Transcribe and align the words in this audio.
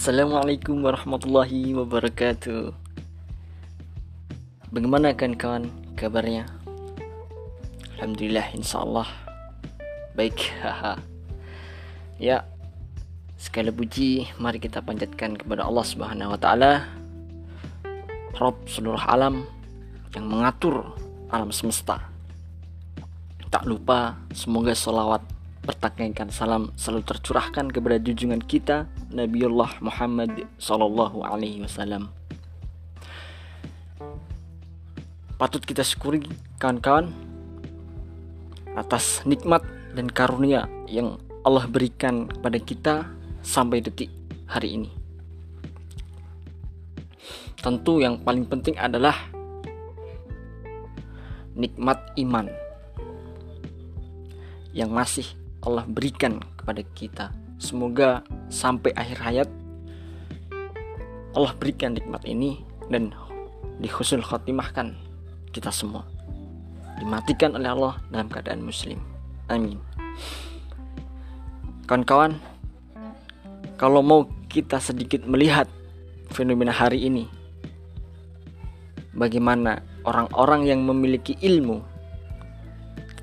Assalamualaikum 0.00 0.80
warahmatullahi 0.80 1.76
wabarakatuh. 1.76 2.72
Bagaimana 4.72 5.12
kan 5.12 5.36
kawan 5.36 5.68
kabarnya? 5.92 6.48
Alhamdulillah 8.00 8.48
insyaallah. 8.56 9.04
Baik 10.16 10.56
Ya 12.16 12.48
Sekali 13.36 13.68
puji 13.68 14.24
mari 14.40 14.56
kita 14.56 14.80
panjatkan 14.80 15.36
kepada 15.36 15.68
Allah 15.68 15.84
Subhanahu 15.84 16.32
wa 16.32 16.40
taala. 16.40 16.88
Rob 18.40 18.56
seluruh 18.72 19.04
alam 19.04 19.44
yang 20.16 20.24
mengatur 20.24 20.96
alam 21.28 21.52
semesta. 21.52 22.08
Tak 23.52 23.68
lupa 23.68 24.16
semoga 24.32 24.72
salawat 24.72 25.20
bertakaikan 25.70 26.34
salam 26.34 26.74
selalu 26.74 27.06
tercurahkan 27.06 27.70
kepada 27.70 28.02
junjungan 28.02 28.42
kita 28.42 28.90
Nabiullah 29.14 29.78
Muhammad 29.78 30.42
sallallahu 30.58 31.22
alaihi 31.22 31.62
wasallam. 31.62 32.10
Patut 35.38 35.62
kita 35.62 35.86
syukuri 35.86 36.26
kawan-kawan 36.58 37.14
atas 38.74 39.22
nikmat 39.22 39.62
dan 39.94 40.10
karunia 40.10 40.66
yang 40.90 41.22
Allah 41.46 41.70
berikan 41.70 42.26
kepada 42.26 42.58
kita 42.58 42.94
sampai 43.46 43.78
detik 43.78 44.10
hari 44.50 44.74
ini. 44.74 44.90
Tentu 47.62 48.02
yang 48.02 48.18
paling 48.26 48.42
penting 48.42 48.74
adalah 48.74 49.14
nikmat 51.54 52.02
iman 52.18 52.50
yang 54.74 54.90
masih 54.90 55.39
Allah 55.66 55.84
berikan 55.84 56.40
kepada 56.56 56.82
kita. 56.96 57.26
Semoga 57.60 58.24
sampai 58.48 58.96
akhir 58.96 59.18
hayat 59.20 59.48
Allah 61.36 61.52
berikan 61.54 61.94
nikmat 61.94 62.26
ini 62.26 62.64
dan 62.90 63.14
di 63.78 63.86
khusul 63.86 64.24
khotimahkan 64.24 64.98
kita 65.54 65.70
semua. 65.70 66.02
Dimatikan 66.98 67.54
oleh 67.54 67.70
Allah 67.70 67.94
dalam 68.10 68.26
keadaan 68.26 68.66
muslim. 68.66 68.98
Amin. 69.46 69.78
Kawan-kawan, 71.86 72.38
kalau 73.78 74.02
mau 74.02 74.26
kita 74.50 74.78
sedikit 74.82 75.22
melihat 75.26 75.66
fenomena 76.30 76.74
hari 76.74 77.06
ini, 77.06 77.26
bagaimana 79.14 79.82
orang-orang 80.06 80.66
yang 80.70 80.80
memiliki 80.86 81.34
ilmu 81.42 81.82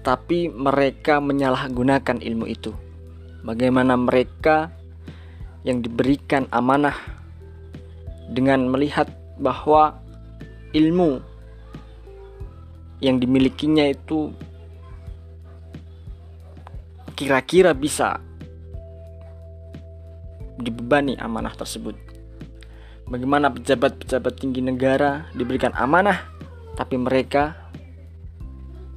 tapi 0.07 0.47
mereka 0.47 1.19
menyalahgunakan 1.19 2.23
ilmu 2.23 2.47
itu. 2.47 2.71
Bagaimana 3.43 3.99
mereka 3.99 4.71
yang 5.67 5.83
diberikan 5.83 6.47
amanah 6.47 6.95
dengan 8.31 8.71
melihat 8.71 9.11
bahwa 9.35 9.99
ilmu 10.71 11.19
yang 13.03 13.19
dimilikinya 13.19 13.83
itu 13.91 14.31
kira-kira 17.19 17.75
bisa 17.75 18.23
dibebani 20.55 21.19
amanah 21.19 21.51
tersebut. 21.51 21.99
Bagaimana 23.11 23.51
pejabat-pejabat 23.51 24.39
tinggi 24.39 24.63
negara 24.63 25.27
diberikan 25.35 25.75
amanah, 25.75 26.23
tapi 26.79 26.95
mereka 26.95 27.66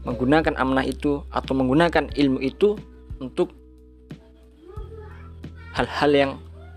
menggunakan 0.04 0.56
amanah 0.56 0.86
itu 0.86 1.24
atau 1.28 1.52
menggunakan 1.52 2.08
ilmu 2.16 2.40
itu 2.40 2.76
untuk 3.20 3.52
hal-hal 5.76 6.10
yang 6.10 6.32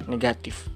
negatif. 0.06 0.68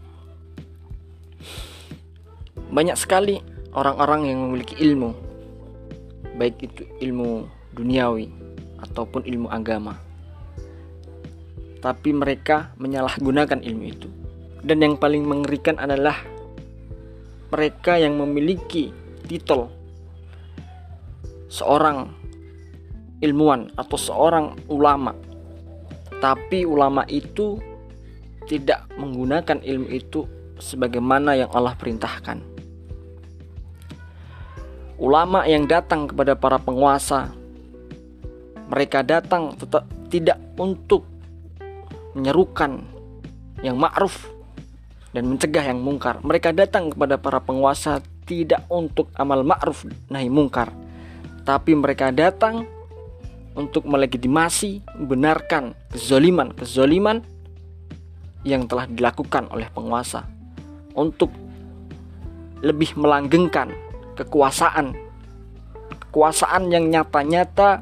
Banyak 2.68 2.96
sekali 3.00 3.40
orang-orang 3.76 4.32
yang 4.32 4.40
memiliki 4.48 4.76
ilmu, 4.80 5.12
baik 6.36 6.56
itu 6.64 6.84
ilmu 7.04 7.48
duniawi 7.76 8.32
ataupun 8.84 9.24
ilmu 9.24 9.48
agama, 9.52 9.96
tapi 11.80 12.12
mereka 12.12 12.76
menyalahgunakan 12.80 13.64
ilmu 13.64 13.84
itu. 13.88 14.10
Dan 14.66 14.84
yang 14.84 14.96
paling 15.00 15.24
mengerikan 15.24 15.80
adalah 15.80 16.18
mereka 17.48 17.96
yang 17.96 18.20
memiliki 18.20 18.92
titel 19.30 19.72
seorang 21.48 22.12
ilmuwan 23.22 23.74
atau 23.78 23.98
seorang 23.98 24.56
ulama. 24.70 25.14
Tapi 26.18 26.66
ulama 26.66 27.06
itu 27.10 27.62
tidak 28.50 28.90
menggunakan 28.98 29.62
ilmu 29.62 29.88
itu 29.92 30.26
sebagaimana 30.58 31.38
yang 31.38 31.52
Allah 31.54 31.78
perintahkan. 31.78 32.42
Ulama 34.98 35.46
yang 35.46 35.70
datang 35.70 36.10
kepada 36.10 36.34
para 36.34 36.58
penguasa 36.58 37.30
mereka 38.68 39.00
datang 39.00 39.56
tetap 39.56 39.88
tidak 40.12 40.40
untuk 40.60 41.08
menyerukan 42.16 42.84
yang 43.64 43.80
ma'ruf 43.80 44.28
dan 45.16 45.24
mencegah 45.24 45.72
yang 45.72 45.80
mungkar. 45.80 46.20
Mereka 46.20 46.52
datang 46.52 46.92
kepada 46.92 47.16
para 47.16 47.40
penguasa 47.40 48.04
tidak 48.28 48.68
untuk 48.68 49.08
amal 49.16 49.42
ma'ruf 49.42 49.88
nahi 50.12 50.28
mungkar. 50.28 50.76
Tapi 51.48 51.80
mereka 51.80 52.12
datang 52.12 52.68
untuk 53.58 53.90
melegitimasi 53.90 54.86
membenarkan 55.02 55.74
kezoliman-kezoliman 55.90 57.26
yang 58.46 58.70
telah 58.70 58.86
dilakukan 58.86 59.50
oleh 59.50 59.66
penguasa 59.74 60.30
untuk 60.94 61.34
lebih 62.62 62.94
melanggengkan 62.94 63.74
kekuasaan 64.14 64.94
kekuasaan 65.90 66.70
yang 66.70 66.86
nyata-nyata 66.88 67.82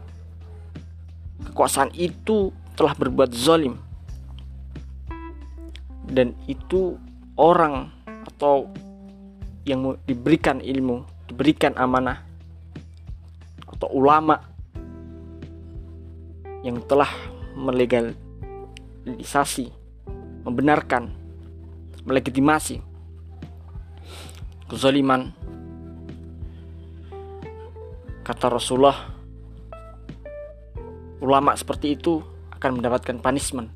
kekuasaan 1.51 1.91
itu 1.95 2.51
telah 2.75 2.95
berbuat 2.95 3.31
zolim. 3.31 3.79
Dan 6.05 6.37
itu 6.45 6.99
orang 7.35 7.91
atau 8.27 8.69
yang 9.65 9.97
diberikan 10.05 10.61
ilmu 10.61 11.07
diberikan 11.25 11.73
amanah 11.79 12.21
atau 13.65 13.89
ulama 13.89 14.54
yang 16.65 16.81
telah 16.89 17.13
melegalisasi, 17.53 19.69
membenarkan, 20.41 21.13
melegitimasi 22.09 22.81
kezaliman. 24.65 25.29
Kata 28.25 28.49
Rasulullah, 28.49 29.13
ulama 31.21 31.53
seperti 31.53 31.93
itu 31.93 32.25
akan 32.57 32.81
mendapatkan 32.81 33.21
punishment, 33.21 33.69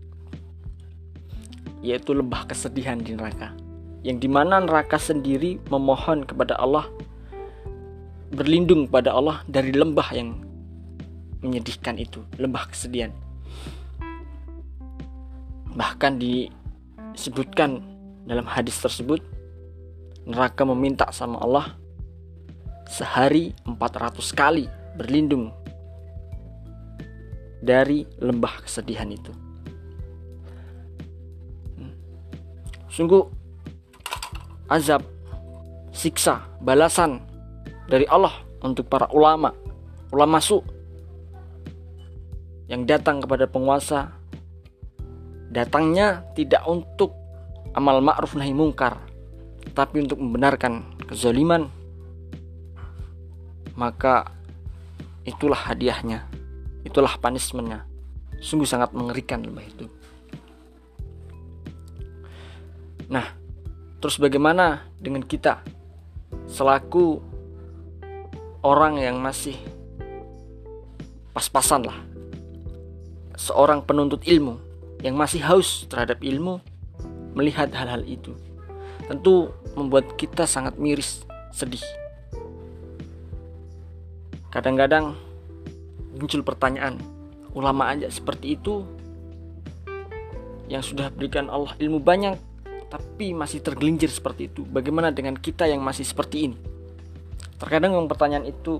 yaitu 1.86 2.18
lembah 2.18 2.50
kesedihan 2.50 2.98
di 2.98 3.14
neraka. 3.14 3.54
Yang 4.02 4.26
di 4.26 4.30
mana 4.34 4.58
neraka 4.58 4.98
sendiri 4.98 5.62
memohon 5.70 6.26
kepada 6.26 6.58
Allah, 6.58 6.90
berlindung 8.34 8.90
pada 8.90 9.14
Allah 9.14 9.46
dari 9.46 9.70
lembah 9.70 10.10
yang 10.18 10.49
menyedihkan 11.40 11.96
itu, 12.00 12.24
lembah 12.36 12.68
kesedihan. 12.68 13.12
Bahkan 15.76 16.20
disebutkan 16.20 17.84
dalam 18.28 18.46
hadis 18.46 18.76
tersebut, 18.82 19.24
neraka 20.28 20.68
meminta 20.68 21.08
sama 21.10 21.40
Allah 21.40 21.80
sehari 22.90 23.54
400 23.66 24.18
kali 24.34 24.66
berlindung 24.98 25.54
dari 27.62 28.08
lembah 28.20 28.66
kesedihan 28.66 29.08
itu. 29.14 29.32
Sungguh 32.90 33.24
azab, 34.68 35.06
siksa, 35.94 36.44
balasan 36.60 37.24
dari 37.88 38.04
Allah 38.10 38.34
untuk 38.66 38.90
para 38.90 39.08
ulama, 39.14 39.54
ulama 40.12 40.42
su 40.42 40.60
yang 42.70 42.86
datang 42.86 43.20
kepada 43.20 43.50
penguasa. 43.50 44.14
Datangnya 45.50 46.22
tidak 46.38 46.62
untuk 46.70 47.18
amal 47.74 48.06
ma'ruf 48.06 48.38
nahi 48.38 48.54
mungkar 48.54 49.02
tapi 49.74 50.06
untuk 50.06 50.22
membenarkan 50.22 50.86
kezaliman. 51.10 51.74
Maka 53.74 54.30
itulah 55.26 55.58
hadiahnya 55.58 56.30
itulah 56.86 57.18
punishmentnya. 57.18 57.84
Sungguh 58.40 58.70
sangat 58.70 58.96
mengerikan 58.96 59.44
lembah 59.44 59.66
itu. 59.66 59.86
Nah 63.10 63.26
terus 63.98 64.22
bagaimana 64.22 64.86
dengan 65.02 65.26
kita? 65.26 65.66
Selaku 66.46 67.18
orang 68.62 69.02
yang 69.02 69.18
masih 69.18 69.58
pas-pasan 71.34 71.90
lah 71.90 72.09
seorang 73.40 73.80
penuntut 73.88 74.28
ilmu 74.28 74.60
yang 75.00 75.16
masih 75.16 75.40
haus 75.48 75.88
terhadap 75.88 76.20
ilmu 76.20 76.60
melihat 77.32 77.72
hal-hal 77.72 78.04
itu. 78.04 78.36
tentu 79.10 79.50
membuat 79.74 80.06
kita 80.22 80.46
sangat 80.46 80.78
miris, 80.78 81.26
sedih. 81.50 81.82
Kadang-kadang 84.54 85.18
muncul 86.14 86.46
pertanyaan, 86.46 87.02
ulama 87.58 87.90
aja 87.90 88.06
seperti 88.06 88.54
itu 88.54 88.86
yang 90.70 90.86
sudah 90.86 91.10
berikan 91.10 91.50
Allah 91.50 91.74
ilmu 91.82 91.98
banyak 91.98 92.38
tapi 92.94 93.34
masih 93.34 93.66
tergelincir 93.66 94.14
seperti 94.14 94.54
itu. 94.54 94.62
Bagaimana 94.62 95.10
dengan 95.10 95.34
kita 95.34 95.66
yang 95.66 95.82
masih 95.82 96.06
seperti 96.06 96.46
ini? 96.46 96.58
Terkadang 97.58 97.98
yang 97.98 98.06
pertanyaan 98.06 98.46
itu 98.46 98.78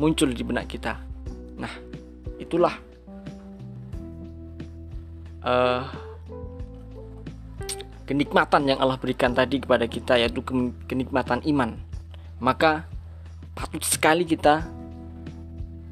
muncul 0.00 0.32
di 0.32 0.40
benak 0.40 0.64
kita. 0.64 0.96
Nah, 1.60 1.72
itulah 2.40 2.72
uh, 5.46 5.86
kenikmatan 8.06 8.66
yang 8.66 8.78
Allah 8.82 8.98
berikan 8.98 9.30
tadi 9.30 9.62
kepada 9.62 9.86
kita 9.86 10.18
yaitu 10.18 10.42
kenikmatan 10.90 11.40
iman. 11.46 11.78
Maka 12.42 12.84
patut 13.54 13.80
sekali 13.86 14.26
kita 14.26 14.66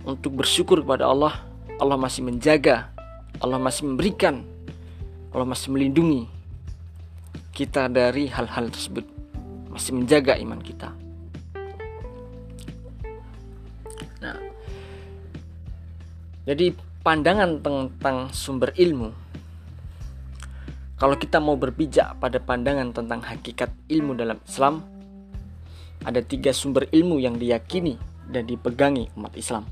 untuk 0.05 0.43
bersyukur 0.43 0.83
kepada 0.83 1.07
Allah. 1.09 1.35
Allah 1.75 1.99
masih 1.99 2.23
menjaga, 2.23 2.87
Allah 3.43 3.59
masih 3.59 3.83
memberikan, 3.91 4.47
Allah 5.35 5.49
masih 5.49 5.75
melindungi 5.75 6.31
kita 7.51 7.91
dari 7.91 8.31
hal-hal 8.31 8.71
tersebut. 8.71 9.03
Masih 9.75 9.91
menjaga 9.91 10.39
iman 10.39 10.63
kita. 10.63 10.95
Nah, 14.23 14.39
jadi 16.47 16.71
pandangan 17.03 17.59
tentang 17.59 18.31
sumber 18.31 18.71
ilmu 18.79 19.24
kalau 20.95 21.19
kita 21.19 21.43
mau 21.43 21.59
berpijak 21.59 22.23
pada 22.23 22.39
pandangan 22.39 22.95
tentang 22.95 23.19
hakikat 23.19 23.75
ilmu 23.91 24.15
dalam 24.15 24.39
Islam, 24.47 24.87
ada 26.07 26.23
tiga 26.23 26.55
sumber 26.55 26.87
ilmu 26.95 27.19
yang 27.19 27.35
diyakini 27.35 27.99
dan 28.31 28.47
dipegangi 28.47 29.11
umat 29.19 29.35
Islam. 29.35 29.67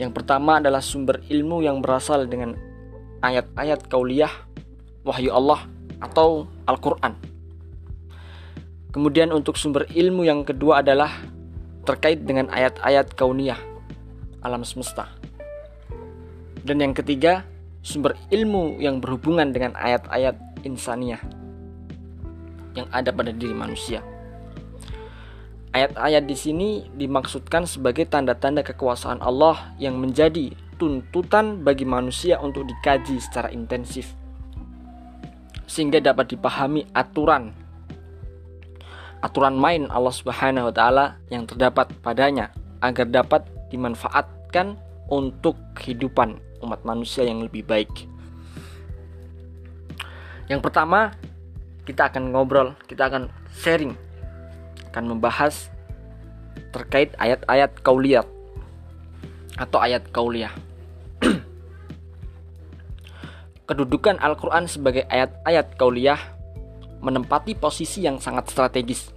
Yang 0.00 0.12
pertama 0.16 0.56
adalah 0.56 0.80
sumber 0.80 1.20
ilmu 1.28 1.60
yang 1.60 1.84
berasal 1.84 2.24
dengan 2.24 2.56
ayat-ayat 3.20 3.88
kauliyah, 3.92 4.32
wahyu 5.04 5.32
Allah, 5.36 5.68
atau 6.00 6.48
Al-Quran. 6.64 7.16
Kemudian 8.92 9.32
untuk 9.36 9.60
sumber 9.60 9.84
ilmu 9.92 10.24
yang 10.24 10.48
kedua 10.48 10.80
adalah 10.80 11.12
terkait 11.84 12.24
dengan 12.24 12.48
ayat-ayat 12.48 13.12
kauniyah, 13.12 13.60
alam 14.40 14.64
semesta. 14.64 15.12
Dan 16.64 16.80
yang 16.80 16.96
ketiga 16.96 17.44
sumber 17.86 18.18
ilmu 18.34 18.82
yang 18.82 18.98
berhubungan 18.98 19.54
dengan 19.54 19.78
ayat-ayat 19.78 20.34
insaniah 20.66 21.22
yang 22.74 22.90
ada 22.90 23.14
pada 23.14 23.30
diri 23.30 23.54
manusia. 23.54 24.02
Ayat-ayat 25.70 26.26
di 26.26 26.34
sini 26.34 26.68
dimaksudkan 26.98 27.62
sebagai 27.62 28.10
tanda-tanda 28.10 28.66
kekuasaan 28.66 29.22
Allah 29.22 29.70
yang 29.78 30.02
menjadi 30.02 30.50
tuntutan 30.82 31.62
bagi 31.62 31.86
manusia 31.86 32.42
untuk 32.42 32.66
dikaji 32.66 33.22
secara 33.22 33.54
intensif 33.54 34.18
sehingga 35.66 35.98
dapat 35.98 36.32
dipahami 36.36 36.86
aturan 36.94 37.50
aturan 39.20 39.56
main 39.58 39.88
Allah 39.90 40.14
Subhanahu 40.14 40.70
wa 40.70 40.74
taala 40.74 41.06
yang 41.32 41.48
terdapat 41.48 41.90
padanya 42.04 42.54
agar 42.84 43.08
dapat 43.08 43.42
dimanfaatkan 43.72 44.78
untuk 45.10 45.58
kehidupan 45.74 46.38
umat 46.60 46.84
manusia 46.84 47.24
yang 47.24 47.42
lebih 47.42 47.64
baik. 47.64 47.90
Yang 50.46 50.60
pertama, 50.62 51.16
kita 51.88 52.06
akan 52.12 52.30
ngobrol, 52.30 52.78
kita 52.86 53.10
akan 53.10 53.32
sharing, 53.50 53.98
akan 54.92 55.04
membahas 55.16 55.72
terkait 56.70 57.16
ayat-ayat 57.16 57.72
kauliyat 57.80 58.28
atau 59.56 59.78
ayat 59.80 60.04
kauliyah. 60.12 60.52
Kedudukan 63.68 64.20
Al-Quran 64.20 64.68
sebagai 64.68 65.08
ayat-ayat 65.08 65.74
kauliyah 65.80 66.20
menempati 67.00 67.56
posisi 67.56 68.04
yang 68.04 68.20
sangat 68.20 68.52
strategis 68.52 69.15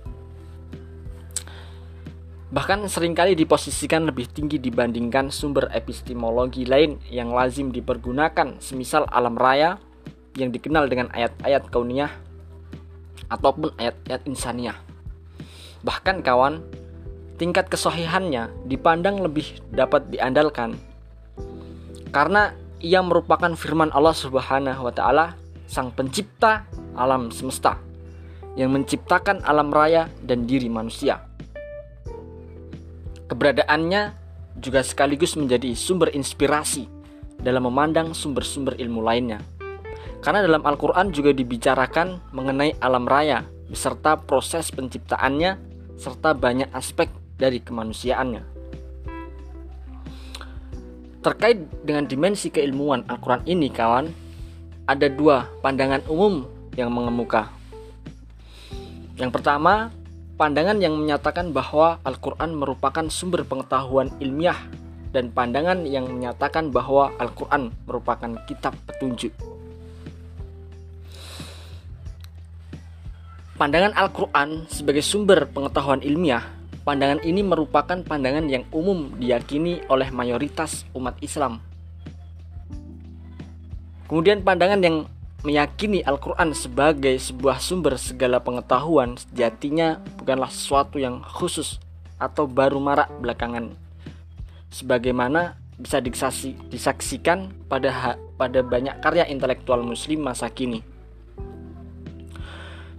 bahkan 2.49 2.81
sering 2.89 3.13
kali 3.13 3.37
diposisikan 3.37 4.09
lebih 4.09 4.25
tinggi 4.25 4.57
dibandingkan 4.57 5.29
sumber 5.29 5.69
epistemologi 5.69 6.65
lain 6.65 6.97
yang 7.13 7.29
lazim 7.29 7.69
dipergunakan 7.69 8.57
semisal 8.57 9.05
alam 9.13 9.37
raya 9.37 9.77
yang 10.33 10.49
dikenal 10.49 10.89
dengan 10.89 11.13
ayat-ayat 11.13 11.69
kauniyah 11.69 12.09
ataupun 13.29 13.69
ayat-ayat 13.77 14.25
insaniah. 14.25 14.77
Bahkan 15.85 16.25
kawan, 16.25 16.65
tingkat 17.37 17.69
kesohihannya 17.69 18.49
dipandang 18.65 19.21
lebih 19.21 19.61
dapat 19.69 20.09
diandalkan 20.09 20.75
karena 22.09 22.57
ia 22.81 23.05
merupakan 23.05 23.53
firman 23.53 23.93
Allah 23.93 24.17
Subhanahu 24.17 24.89
wa 24.89 24.93
taala, 24.93 25.37
sang 25.69 25.93
pencipta 25.93 26.65
alam 26.97 27.29
semesta 27.29 27.77
yang 28.57 28.73
menciptakan 28.73 29.45
alam 29.45 29.69
raya 29.69 30.09
dan 30.25 30.49
diri 30.49 30.67
manusia. 30.67 31.28
Keberadaannya 33.29 34.01
juga 34.57 34.81
sekaligus 34.81 35.37
menjadi 35.37 35.77
sumber 35.77 36.09
inspirasi 36.17 36.89
dalam 37.39 37.69
memandang 37.69 38.11
sumber-sumber 38.11 38.75
ilmu 38.81 39.05
lainnya. 39.05 39.39
Karena 40.19 40.43
dalam 40.43 40.65
Al-Quran 40.65 41.15
juga 41.15 41.31
dibicarakan 41.31 42.33
mengenai 42.35 42.75
alam 42.83 43.07
raya 43.07 43.47
beserta 43.69 44.17
proses 44.19 44.73
penciptaannya 44.73 45.55
serta 45.95 46.35
banyak 46.35 46.73
aspek 46.75 47.07
dari 47.39 47.63
kemanusiaannya. 47.63 48.43
Terkait 51.19 51.59
dengan 51.85 52.07
dimensi 52.07 52.49
keilmuan 52.49 53.05
Al-Quran 53.07 53.43
ini 53.45 53.69
kawan, 53.69 54.07
ada 54.87 55.07
dua 55.07 55.45
pandangan 55.61 56.03
umum 56.09 56.47
yang 56.75 56.89
mengemuka. 56.89 57.51
Yang 59.19 59.31
pertama, 59.35 59.91
pandangan 60.39 60.79
yang 60.79 60.95
menyatakan 60.95 61.51
bahwa 61.51 61.99
Al-Quran 62.07 62.55
merupakan 62.55 63.03
sumber 63.11 63.43
pengetahuan 63.43 64.07
ilmiah 64.23 64.55
dan 65.11 65.35
pandangan 65.35 65.83
yang 65.83 66.07
menyatakan 66.07 66.71
bahwa 66.71 67.11
Al-Quran 67.19 67.75
merupakan 67.83 68.31
kitab 68.47 68.71
petunjuk. 68.87 69.35
Pandangan 73.59 73.91
Al-Quran 73.99 74.63
sebagai 74.71 75.03
sumber 75.03 75.43
pengetahuan 75.51 75.99
ilmiah, 75.99 76.47
pandangan 76.87 77.19
ini 77.27 77.43
merupakan 77.43 77.99
pandangan 77.99 78.47
yang 78.47 78.63
umum 78.71 79.11
diyakini 79.19 79.83
oleh 79.91 80.07
mayoritas 80.07 80.87
umat 80.95 81.19
Islam. 81.19 81.59
Kemudian 84.07 84.39
pandangan 84.47 84.79
yang 84.79 85.03
meyakini 85.39 86.03
Al-Quran 86.03 86.51
sebagai 86.51 87.15
sebuah 87.15 87.63
sumber 87.63 87.95
segala 87.95 88.43
pengetahuan 88.43 89.15
sejatinya 89.15 90.03
bukanlah 90.19 90.51
sesuatu 90.51 90.99
yang 90.99 91.23
khusus 91.23 91.79
atau 92.19 92.43
baru 92.43 92.83
marak 92.83 93.07
belakangan. 93.23 93.71
Sebagaimana 94.67 95.55
bisa 95.79 96.03
disaksi, 96.03 96.59
disaksikan 96.67 97.55
pada 97.71 98.19
pada 98.35 98.59
banyak 98.59 98.99
karya 98.99 99.23
intelektual 99.31 99.79
muslim 99.79 100.27
masa 100.27 100.51
kini. 100.51 100.83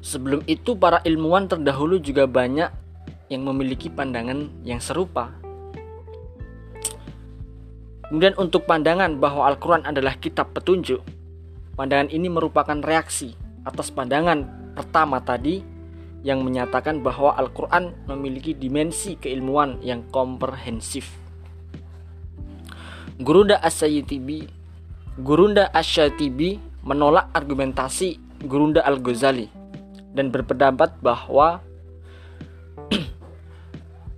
Sebelum 0.00 0.40
itu 0.48 0.72
para 0.80 1.04
ilmuwan 1.04 1.44
terdahulu 1.44 2.00
juga 2.00 2.24
banyak 2.24 2.72
yang 3.28 3.44
memiliki 3.44 3.92
pandangan 3.92 4.48
yang 4.64 4.80
serupa. 4.80 5.28
Kemudian 8.08 8.34
untuk 8.40 8.64
pandangan 8.64 9.20
bahwa 9.20 9.46
Al-Quran 9.46 9.86
adalah 9.86 10.18
kitab 10.18 10.50
petunjuk, 10.56 11.04
Pandangan 11.78 12.10
ini 12.10 12.26
merupakan 12.26 12.78
reaksi 12.82 13.34
atas 13.64 13.92
pandangan 13.92 14.72
pertama 14.74 15.20
tadi 15.20 15.62
yang 16.20 16.44
menyatakan 16.44 17.00
bahwa 17.00 17.32
Al-Quran 17.36 17.96
memiliki 18.04 18.52
dimensi 18.52 19.16
keilmuan 19.16 19.80
yang 19.80 20.04
komprehensif. 20.12 21.08
Gurunda 23.20 23.60
Asyatibi 23.60 24.48
Gurunda 25.20 25.68
Asyatibi 25.76 26.56
menolak 26.80 27.28
argumentasi 27.36 28.16
Gurunda 28.48 28.80
Al-Ghazali 28.80 29.52
dan 30.16 30.32
berpendapat 30.32 30.96
bahwa 31.04 31.60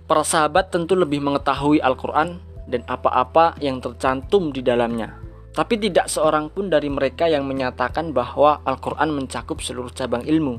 para 0.07 0.23
sahabat 0.23 0.71
tentu 0.71 0.95
lebih 0.95 1.19
mengetahui 1.19 1.83
Al-Quran 1.83 2.39
dan 2.71 2.87
apa-apa 2.87 3.59
yang 3.59 3.83
tercantum 3.83 4.55
di 4.55 4.63
dalamnya 4.63 5.19
tapi 5.53 5.77
tidak 5.77 6.09
seorang 6.09 6.49
pun 6.49 6.67
dari 6.67 6.89
mereka 6.89 7.29
yang 7.29 7.45
menyatakan 7.45 8.09
bahwa 8.09 8.65
Al-Quran 8.65 9.13
mencakup 9.13 9.61
seluruh 9.61 9.93
cabang 9.93 10.25
ilmu. 10.25 10.57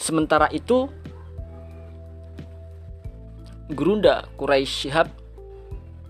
Sementara 0.00 0.48
itu, 0.48 0.88
Gurunda 3.68 4.24
Quraisy 4.40 4.88
Shihab 4.88 5.12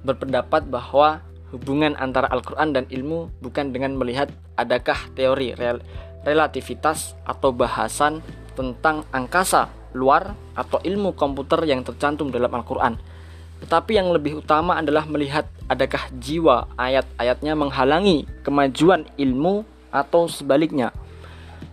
berpendapat 0.07 0.71
bahwa 0.71 1.27
hubungan 1.51 1.99
antara 1.99 2.31
Al-Quran 2.31 2.71
dan 2.71 2.85
ilmu 2.87 3.35
bukan 3.43 3.75
dengan 3.75 3.99
melihat 3.99 4.31
adakah 4.55 5.11
teori 5.19 5.59
real, 5.59 5.83
relativitas 6.23 7.19
atau 7.27 7.51
bahasan 7.51 8.23
tentang 8.55 9.03
angkasa 9.11 9.67
luar 9.99 10.37
atau 10.55 10.79
ilmu 10.79 11.17
komputer 11.19 11.65
yang 11.67 11.83
tercantum 11.83 12.31
dalam 12.31 12.55
Al-Quran. 12.55 13.18
Tetapi 13.59 13.99
yang 13.99 14.15
lebih 14.15 14.41
utama 14.41 14.79
adalah 14.79 15.05
melihat 15.05 15.47
adakah 15.67 16.07
jiwa 16.17 16.71
ayat-ayatnya 16.79 17.59
menghalangi 17.59 18.25
kemajuan 18.47 19.05
ilmu 19.19 19.67
atau 19.91 20.31
sebaliknya. 20.31 20.95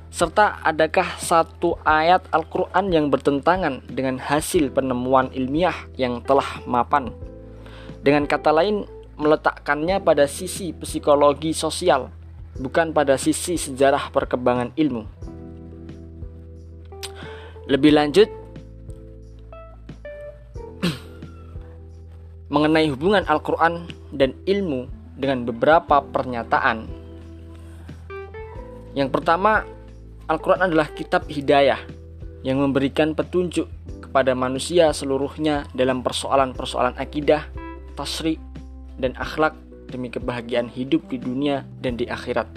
Serta 0.10 0.64
adakah 0.64 1.20
satu 1.20 1.76
ayat 1.84 2.24
Al-Quran 2.32 2.88
yang 2.88 3.12
bertentangan 3.12 3.84
dengan 3.92 4.16
hasil 4.16 4.72
penemuan 4.72 5.28
ilmiah 5.36 5.76
yang 6.00 6.24
telah 6.24 6.64
mapan. 6.64 7.12
Dengan 8.00 8.24
kata 8.24 8.56
lain, 8.56 8.88
meletakkannya 9.20 10.00
pada 10.00 10.24
sisi 10.24 10.72
psikologi 10.72 11.52
sosial, 11.52 12.12
bukan 12.56 12.96
pada 12.96 13.20
sisi 13.20 13.60
sejarah 13.60 14.08
perkembangan 14.12 14.72
ilmu. 14.80 15.04
Lebih 17.66 17.92
lanjut, 17.98 18.30
mengenai 22.56 22.88
hubungan 22.88 23.28
Al-Quran 23.28 23.84
dan 24.16 24.32
ilmu 24.48 24.88
dengan 25.20 25.44
beberapa 25.44 26.00
pernyataan. 26.00 26.88
Yang 28.96 29.12
pertama, 29.12 29.68
Al-Quran 30.32 30.72
adalah 30.72 30.88
kitab 30.96 31.28
hidayah 31.28 31.84
yang 32.48 32.64
memberikan 32.64 33.12
petunjuk 33.12 33.68
kepada 34.00 34.32
manusia 34.32 34.96
seluruhnya 34.96 35.68
dalam 35.76 36.00
persoalan-persoalan 36.00 36.96
akidah, 36.96 37.44
tasri, 38.00 38.40
dan 38.96 39.12
akhlak 39.20 39.52
demi 39.92 40.08
kebahagiaan 40.08 40.72
hidup 40.72 41.04
di 41.12 41.20
dunia 41.20 41.68
dan 41.84 42.00
di 42.00 42.08
akhirat. 42.08 42.48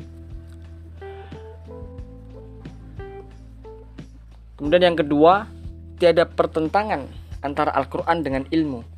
Kemudian 4.63 4.95
yang 4.95 4.99
kedua, 4.99 5.51
tiada 5.99 6.23
pertentangan 6.23 7.11
antara 7.43 7.75
Al-Quran 7.75 8.23
dengan 8.23 8.47
ilmu. 8.55 8.98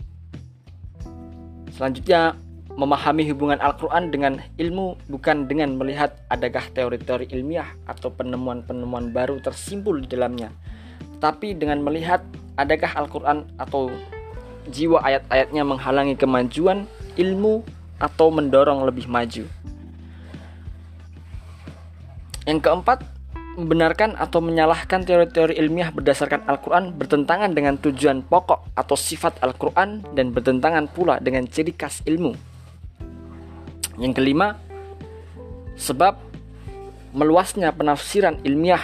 Selanjutnya, 1.81 2.37
memahami 2.77 3.25
hubungan 3.33 3.57
Al-Quran 3.57 4.13
dengan 4.13 4.37
ilmu 4.61 5.01
bukan 5.09 5.49
dengan 5.49 5.81
melihat 5.81 6.13
adakah 6.29 6.69
teori-teori 6.77 7.33
ilmiah 7.33 7.73
atau 7.89 8.13
penemuan-penemuan 8.13 9.17
baru 9.17 9.41
tersimpul 9.41 9.97
di 10.05 10.13
dalamnya, 10.13 10.53
tapi 11.25 11.57
dengan 11.57 11.81
melihat 11.81 12.21
adakah 12.61 12.93
Al-Quran 13.01 13.49
atau 13.57 13.89
jiwa 14.69 15.01
ayat-ayatnya 15.01 15.65
menghalangi 15.65 16.21
kemajuan 16.21 16.85
ilmu 17.17 17.65
atau 17.97 18.29
mendorong 18.29 18.85
lebih 18.85 19.09
maju. 19.09 19.49
Yang 22.45 22.61
keempat, 22.61 23.09
membenarkan 23.61 24.17
atau 24.17 24.41
menyalahkan 24.41 25.05
teori-teori 25.05 25.61
ilmiah 25.61 25.93
berdasarkan 25.93 26.49
Al-Quran 26.49 26.97
bertentangan 26.97 27.53
dengan 27.53 27.77
tujuan 27.77 28.25
pokok 28.25 28.73
atau 28.73 28.97
sifat 28.97 29.37
Al-Quran 29.45 30.01
dan 30.17 30.33
bertentangan 30.33 30.89
pula 30.89 31.21
dengan 31.21 31.45
ciri 31.45 31.77
khas 31.77 32.01
ilmu. 32.09 32.33
Yang 34.01 34.13
kelima, 34.17 34.57
sebab 35.77 36.17
meluasnya 37.13 37.69
penafsiran 37.77 38.41
ilmiah 38.47 38.81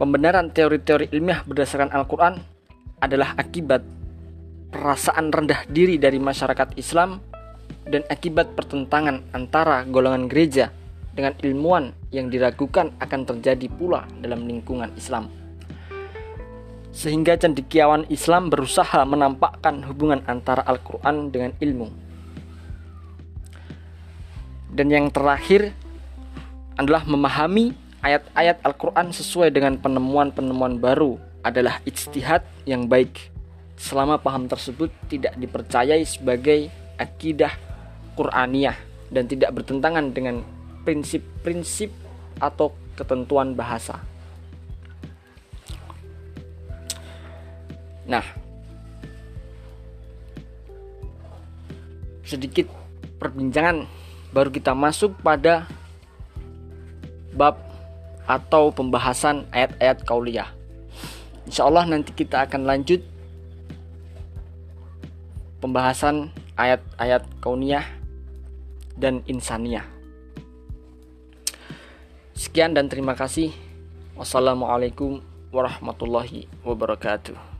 pembenaran 0.00 0.48
teori-teori 0.48 1.12
ilmiah 1.12 1.44
berdasarkan 1.44 1.92
Al-Quran 1.92 2.40
adalah 3.00 3.36
akibat 3.36 3.84
perasaan 4.72 5.28
rendah 5.32 5.68
diri 5.68 6.00
dari 6.00 6.16
masyarakat 6.16 6.76
Islam 6.80 7.20
dan 7.86 8.02
akibat 8.08 8.56
pertentangan 8.56 9.22
antara 9.36 9.84
golongan 9.84 10.26
gereja 10.26 10.72
dengan 11.16 11.32
ilmuwan 11.40 11.96
yang 12.12 12.28
diragukan 12.28 12.92
akan 13.00 13.20
terjadi 13.24 13.66
pula 13.72 14.04
dalam 14.20 14.44
lingkungan 14.44 14.92
Islam. 14.94 15.32
Sehingga 16.92 17.40
cendekiawan 17.40 18.04
Islam 18.12 18.52
berusaha 18.52 19.00
menampakkan 19.08 19.80
hubungan 19.88 20.20
antara 20.28 20.60
Al-Quran 20.68 21.32
dengan 21.32 21.52
ilmu. 21.56 21.88
Dan 24.76 24.92
yang 24.92 25.08
terakhir 25.08 25.72
adalah 26.76 27.08
memahami 27.08 27.72
ayat-ayat 28.04 28.60
Al-Quran 28.60 29.08
sesuai 29.16 29.48
dengan 29.48 29.80
penemuan-penemuan 29.80 30.76
baru 30.76 31.16
adalah 31.40 31.80
ijtihad 31.88 32.44
yang 32.68 32.84
baik 32.84 33.32
selama 33.76 34.20
paham 34.20 34.48
tersebut 34.48 34.88
tidak 35.08 35.36
dipercayai 35.36 36.04
sebagai 36.04 36.68
akidah 36.96 37.52
Qur'aniyah 38.16 38.76
dan 39.12 39.28
tidak 39.28 39.52
bertentangan 39.52 40.10
dengan 40.10 40.55
prinsip-prinsip 40.86 41.90
atau 42.38 42.70
ketentuan 42.94 43.58
bahasa. 43.58 43.98
Nah, 48.06 48.22
sedikit 52.22 52.70
perbincangan 53.18 53.90
baru 54.30 54.54
kita 54.54 54.78
masuk 54.78 55.18
pada 55.26 55.66
bab 57.34 57.58
atau 58.30 58.70
pembahasan 58.70 59.42
ayat-ayat 59.50 60.06
kauliyah. 60.06 60.50
Insya 61.46 61.66
Allah 61.66 61.86
nanti 61.86 62.14
kita 62.14 62.46
akan 62.46 62.62
lanjut 62.66 63.02
pembahasan 65.58 66.30
ayat-ayat 66.54 67.26
kauniyah 67.42 67.86
dan 68.94 69.22
insaniyah. 69.26 69.95
Sekian 72.36 72.76
dan 72.76 72.92
terima 72.92 73.16
kasih. 73.16 73.48
Wassalamualaikum 74.12 75.24
warahmatullahi 75.48 76.44
wabarakatuh. 76.68 77.55